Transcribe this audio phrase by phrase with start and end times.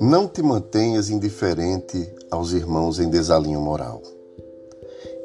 [0.00, 4.02] Não te mantenhas indiferente aos irmãos em desalinho moral.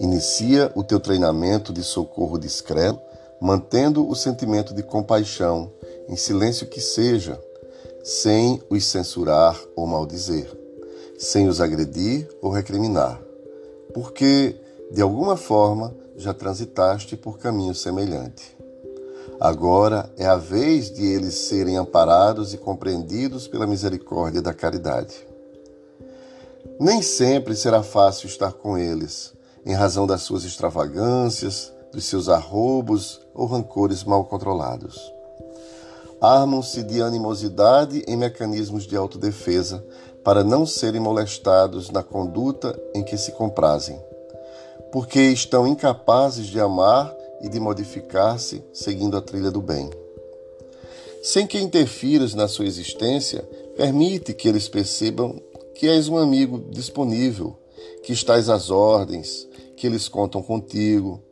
[0.00, 3.00] Inicia o teu treinamento de socorro discreto,
[3.40, 5.72] mantendo o sentimento de compaixão,
[6.08, 7.40] em silêncio que seja,
[8.02, 10.50] sem os censurar ou maldizer,
[11.18, 13.22] sem os agredir ou recriminar,
[13.92, 14.56] porque,
[14.90, 18.57] de alguma forma, já transitaste por caminho semelhante.
[19.40, 25.14] Agora é a vez de eles serem amparados e compreendidos pela misericórdia da caridade.
[26.80, 29.32] Nem sempre será fácil estar com eles,
[29.64, 35.12] em razão das suas extravagâncias, dos seus arrobos ou rancores mal controlados.
[36.20, 39.84] Armam-se de animosidade em mecanismos de autodefesa
[40.24, 44.02] para não serem molestados na conduta em que se comprazem,
[44.90, 49.90] porque estão incapazes de amar e de modificar-se seguindo a trilha do bem.
[51.22, 53.42] Sem que interfiras na sua existência,
[53.76, 55.40] permite que eles percebam
[55.74, 57.56] que és um amigo disponível,
[58.02, 61.22] que estás às ordens, que eles contam contigo,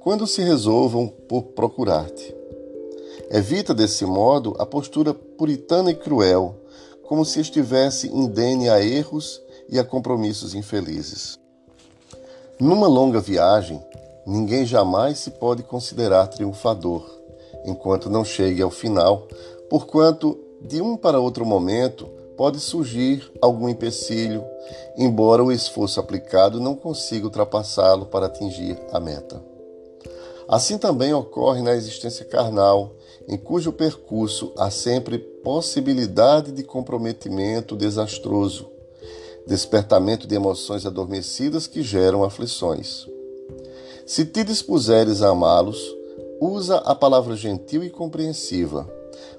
[0.00, 2.34] quando se resolvam por procurar-te.
[3.30, 6.54] Evita desse modo a postura puritana e cruel,
[7.04, 11.38] como se estivesse indene a erros e a compromissos infelizes.
[12.60, 13.82] Numa longa viagem,
[14.26, 17.04] ninguém jamais se pode considerar triunfador,
[17.64, 19.28] enquanto não chegue ao final,
[19.68, 24.44] porquanto de um para outro momento pode surgir algum empecilho,
[24.96, 29.42] embora o esforço aplicado não consiga ultrapassá-lo para atingir a meta.
[30.48, 32.92] Assim também ocorre na existência carnal,
[33.26, 38.70] em cujo percurso há sempre possibilidade de comprometimento desastroso,
[39.46, 43.06] despertamento de emoções adormecidas que geram aflições.
[44.06, 45.96] Se te dispuseres a amá-los,
[46.38, 48.86] usa a palavra gentil e compreensiva.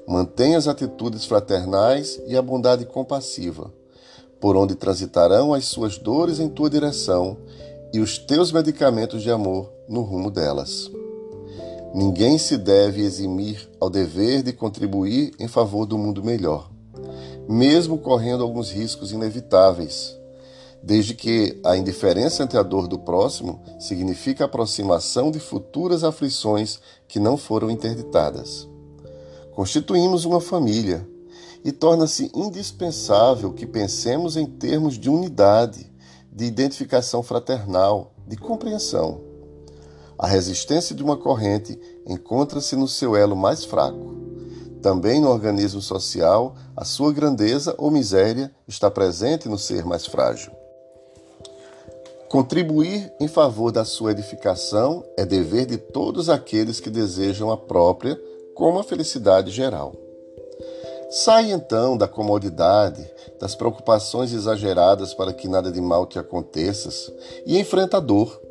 [0.07, 3.71] Mantenha as atitudes fraternais e a bondade compassiva,
[4.39, 7.37] por onde transitarão as suas dores em tua direção
[7.93, 10.89] e os teus medicamentos de amor no rumo delas.
[11.93, 16.71] Ninguém se deve eximir ao dever de contribuir em favor do mundo melhor,
[17.47, 20.17] mesmo correndo alguns riscos inevitáveis
[20.85, 26.79] desde que a indiferença ante a dor do próximo significa a aproximação de futuras aflições
[27.07, 28.69] que não foram interditadas.
[29.51, 31.07] Constituímos uma família
[31.63, 35.91] e torna-se indispensável que pensemos em termos de unidade,
[36.31, 39.21] de identificação fraternal, de compreensão.
[40.19, 44.13] A resistência de uma corrente encontra-se no seu elo mais fraco.
[44.83, 50.51] Também no organismo social, a sua grandeza ou miséria está presente no ser mais frágil.
[52.29, 58.19] Contribuir em favor da sua edificação é dever de todos aqueles que desejam a própria
[58.53, 59.93] como a felicidade geral.
[61.11, 63.07] Sai então da comodidade,
[63.39, 67.11] das preocupações exageradas para que nada de mal te aconteças
[67.45, 68.41] e enfrenta a dor,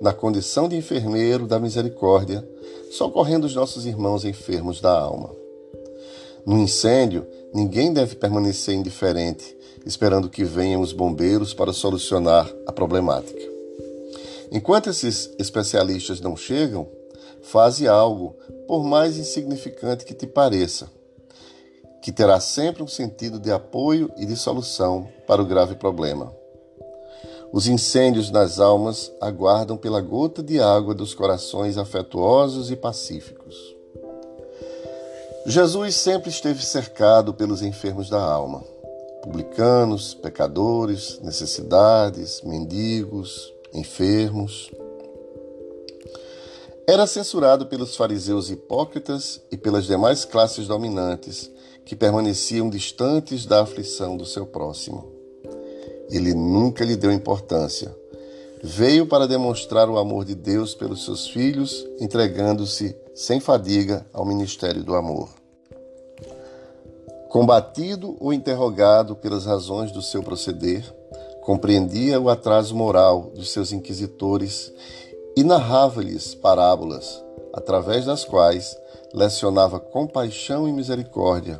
[0.00, 2.48] na condição de enfermeiro da misericórdia,
[2.90, 5.30] socorrendo os nossos irmãos enfermos da alma.
[6.46, 13.42] No incêndio, ninguém deve permanecer indiferente, esperando que venham os bombeiros para solucionar a problemática.
[14.50, 16.88] Enquanto esses especialistas não chegam,
[17.42, 18.34] faze algo,
[18.66, 20.90] por mais insignificante que te pareça,
[22.02, 26.32] que terá sempre um sentido de apoio e de solução para o grave problema.
[27.52, 33.56] Os incêndios nas almas aguardam pela gota de água dos corações afetuosos e pacíficos.
[35.46, 38.62] Jesus sempre esteve cercado pelos enfermos da alma
[39.22, 44.70] publicanos, pecadores, necessidades, mendigos, enfermos.
[46.86, 51.50] Era censurado pelos fariseus hipócritas e pelas demais classes dominantes
[51.84, 55.12] que permaneciam distantes da aflição do seu próximo.
[56.10, 57.94] Ele nunca lhe deu importância.
[58.62, 64.82] Veio para demonstrar o amor de Deus pelos seus filhos, entregando-se sem fadiga ao ministério
[64.82, 65.37] do amor.
[67.28, 70.82] Combatido ou interrogado pelas razões do seu proceder,
[71.42, 74.72] compreendia o atraso moral dos seus inquisitores
[75.36, 77.22] e narrava-lhes parábolas,
[77.52, 78.76] através das quais
[79.12, 81.58] lecionava compaixão e misericórdia,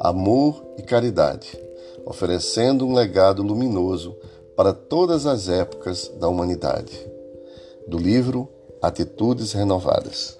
[0.00, 1.58] amor e caridade,
[2.06, 4.16] oferecendo um legado luminoso
[4.56, 6.96] para todas as épocas da humanidade.
[7.86, 8.48] Do livro
[8.80, 10.38] Atitudes Renovadas.